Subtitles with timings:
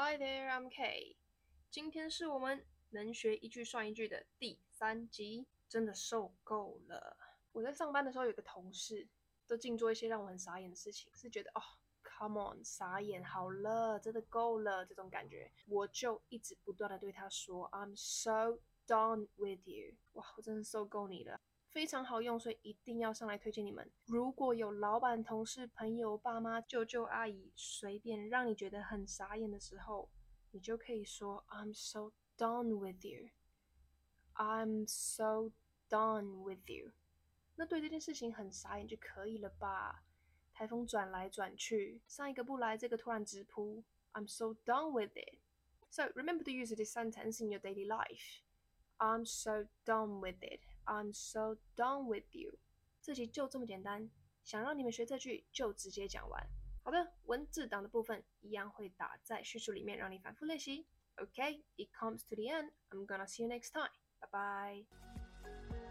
[0.00, 1.16] Hi there, I'm Kay。
[1.72, 7.16] 今天是我们能学一句算一句的第三集，真的受够了。
[7.50, 9.08] 我在上班的时候，有个同事
[9.48, 11.60] 都净做一些让我很傻眼的事情，是觉得哦
[12.04, 19.96] ，Come on，傻眼好了，真的够了这种感觉，我就一直不断的对他说，I'm so done with you。
[20.12, 21.40] 哇，我真的受够你了。
[21.70, 23.90] 非常好用，所以一定要上来推荐你们。
[24.06, 30.08] 如果有老板、同事、朋友、爸妈、舅舅、阿姨，随便让你觉得很傻眼的时候，
[30.50, 33.28] 你就可以说 "I'm so done with you."
[34.34, 35.52] I'm so
[35.90, 36.92] done with you.
[37.56, 40.04] 那对这件事情很傻眼就可以了吧？
[40.52, 43.84] 台风转来转去，上一个不来，这个突然直扑。
[44.12, 45.38] I'm so done with it.
[45.90, 48.40] So remember to use this sentence in your daily life.
[48.98, 50.60] I'm so done with it.
[50.88, 52.58] I'm so done with you。
[53.02, 54.10] 这集就这么简单，
[54.42, 56.46] 想让你们学这句就直接讲完。
[56.82, 60.86] 好的，文字档的部分一样会打在叙述里面，让你反复练习。
[61.16, 62.70] Okay, it comes to the end.
[62.90, 63.90] I'm gonna see you next time.
[64.20, 65.87] Bye bye.